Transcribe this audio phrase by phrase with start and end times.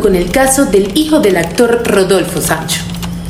[0.00, 2.80] Con el caso del hijo del actor Rodolfo Sancho.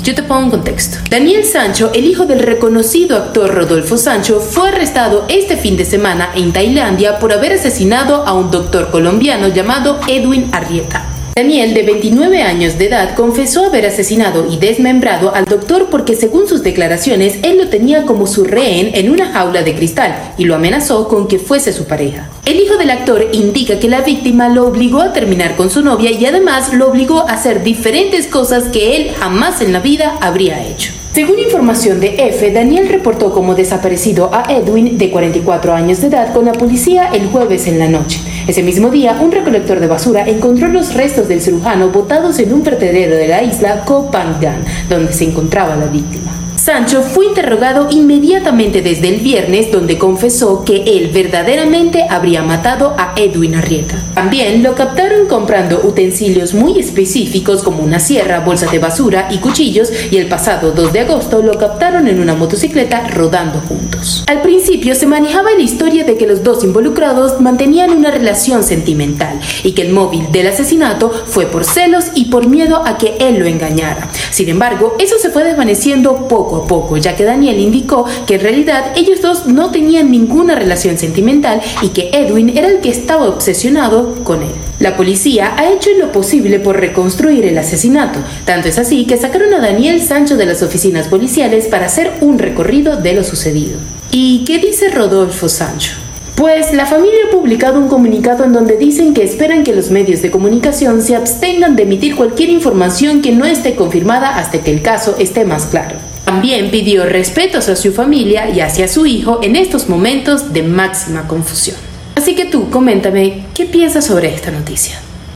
[0.04, 0.98] Yo te pongo un contexto.
[1.10, 6.30] Daniel Sancho, el hijo del reconocido actor Rodolfo Sancho, fue arrestado este fin de semana
[6.34, 11.09] en Tailandia por haber asesinado a un doctor colombiano llamado Edwin Arrieta.
[11.34, 16.48] Daniel, de 29 años de edad, confesó haber asesinado y desmembrado al doctor porque según
[16.48, 20.54] sus declaraciones, él lo tenía como su rehén en una jaula de cristal y lo
[20.54, 22.28] amenazó con que fuese su pareja.
[22.44, 26.10] El hijo del actor indica que la víctima lo obligó a terminar con su novia
[26.10, 30.66] y además lo obligó a hacer diferentes cosas que él jamás en la vida habría
[30.66, 30.99] hecho.
[31.12, 36.32] Según información de F, Daniel reportó como desaparecido a Edwin, de 44 años de edad,
[36.32, 38.20] con la policía el jueves en la noche.
[38.46, 42.62] Ese mismo día, un recolector de basura encontró los restos del cirujano botados en un
[42.62, 46.30] vertedero de la isla Koh Phangan, donde se encontraba la víctima.
[46.60, 53.14] Sancho fue interrogado inmediatamente desde el viernes donde confesó que él verdaderamente habría matado a
[53.16, 54.04] Edwin Arrieta.
[54.12, 59.90] También lo captaron comprando utensilios muy específicos como una sierra, bolsas de basura y cuchillos
[60.10, 64.24] y el pasado 2 de agosto lo captaron en una motocicleta rodando juntos.
[64.26, 69.40] Al principio se manejaba la historia de que los dos involucrados mantenían una relación sentimental
[69.64, 73.38] y que el móvil del asesinato fue por celos y por miedo a que él
[73.38, 74.10] lo engañara.
[74.30, 78.34] Sin embargo, eso se fue desvaneciendo poco poco a poco, ya que Daniel indicó que
[78.34, 82.90] en realidad ellos dos no tenían ninguna relación sentimental y que Edwin era el que
[82.90, 84.50] estaba obsesionado con él.
[84.80, 89.54] La policía ha hecho lo posible por reconstruir el asesinato, tanto es así que sacaron
[89.54, 93.78] a Daniel Sancho de las oficinas policiales para hacer un recorrido de lo sucedido.
[94.10, 95.92] ¿Y qué dice Rodolfo Sancho?
[96.34, 100.22] Pues la familia ha publicado un comunicado en donde dicen que esperan que los medios
[100.22, 104.80] de comunicación se abstengan de emitir cualquier información que no esté confirmada hasta que el
[104.80, 106.09] caso esté más claro.
[106.24, 111.26] También pidió respeto hacia su familia y hacia su hijo en estos momentos de máxima
[111.26, 111.76] confusión.
[112.14, 115.00] Así que tú, coméntame, ¿qué piensas sobre esta noticia?